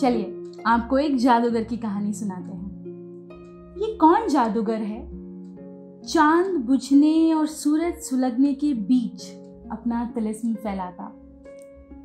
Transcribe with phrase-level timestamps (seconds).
[0.00, 2.68] चलिए, आपको एक जादूगर की कहानी सुनाते हैं।
[3.78, 5.18] ये कौन जादूगर है?
[6.06, 9.28] चाँद बुझने और सूरज सुलगने के बीच
[9.72, 11.14] अपना तिलिस्म फैलाता।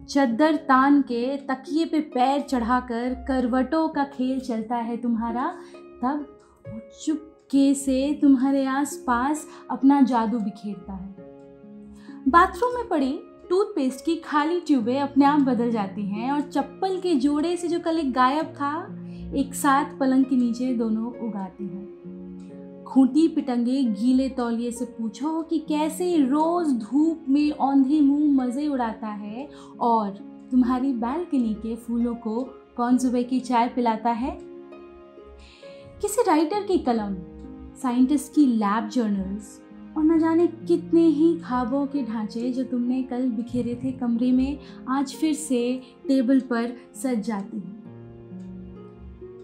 [0.10, 5.55] चद्दर तान के तकिए पे पैर चढ़ाकर करवटों का खेल चलता है तुम्हारा,
[6.02, 6.39] तब
[7.05, 11.16] चुपके से तुम्हारे आसपास अपना जादू बिखेरता है।
[12.28, 13.19] बाथरूम में पड़ी
[13.50, 17.79] टूथपेस्ट की खाली ट्यूबें अपने आप बदल जाती हैं और चप्पल के जोड़े से जो
[17.79, 19.00] कल एक गायब था,
[19.36, 25.60] एक साथ पलंग के नीचे दोनों उगाती हैं। खूंटी पिटंगे गीले तौलिए से पूछो कि
[25.60, 29.50] कैसे रोज धूप में औंधे मुँह मज़े उड़ाता है
[29.80, 30.10] और
[30.52, 32.44] तुम्हारी बालकनी के फूलों को
[32.78, 34.39] कौन सुबह की चाय पिलाता है?
[36.02, 37.16] किसी राइटर की कलम
[37.75, 39.62] साइंटिस्ट की लैब जर्नल्स
[39.97, 44.59] और न जाने कितने ही खाबों के ढांचे जो तुमने कल बिखेरे थे कमरे में,
[44.89, 47.83] आज फिर से टेबल पर सज जाती हैं।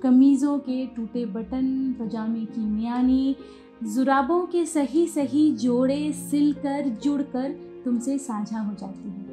[0.03, 3.35] कमीज़ों के टूटे बटन, पजामे की मियानी,
[3.83, 7.51] जुराबों के सही सही जोड़े सिलकर, जुड़कर
[7.85, 9.28] तुमसे साझा हो जाती हैं।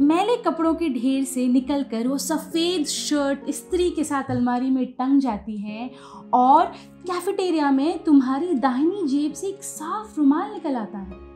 [0.00, 5.20] मैले कपड़ों के ढेर से निकलकर वो सफ़ेद शर्ट स्त्री के साथ अलमारी में टंग
[5.20, 5.90] जाती है
[6.34, 6.66] और
[7.06, 11.30] कैफेटेरिया में तुम्हारी दाहिनी जेब से एक साफ़ रुमाल निकल आता है।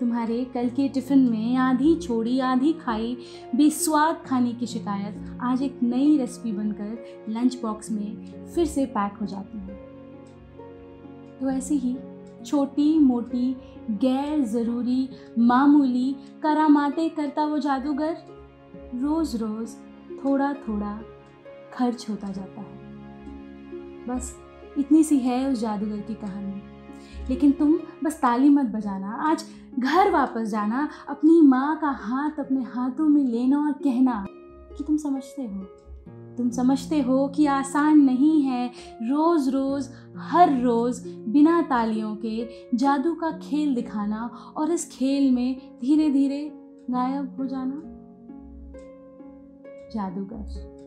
[0.00, 3.16] तुम्हारे कल के टिफ़िन में आधी छोड़ी, आधी खाई,
[3.54, 9.18] बेस्वाद खाने की शिकायत आज एक नई रेसिपी बनकर लंच बॉक्स में फिर से पैक
[9.20, 9.76] हो जाती है।
[11.40, 11.96] तो ऐसे ही
[12.46, 13.56] छोटी, मोटी
[13.90, 18.16] गैर ज़रूरी मामूली करामाते करता वो जादूगर।
[18.94, 19.76] रोज़ रोज़
[20.24, 21.00] थोड़ा थोड़ा
[21.74, 22.78] खर्च होता जाता है।
[24.06, 24.36] बस,
[24.78, 26.62] इतनी सी है उस जादूगर की कहानी।
[27.28, 29.44] लेकिन तुम बस ताली मत बजाना। आज
[29.78, 34.26] घर वापस जाना, अपनी माँ का हाथ अपने हाथों में लेना और कहना
[34.78, 35.66] कि तुम समझते हो।
[36.40, 38.70] तुम समझते हो कि आसान नहीं है
[39.02, 45.78] रोज़ रोज़, हर रोज़ बिना तालियों के जादू का खेल दिखाना और इस खेल में
[45.80, 46.52] धीरे धीरे
[46.90, 47.82] गायब हो जाना।
[49.94, 50.79] जादूगर।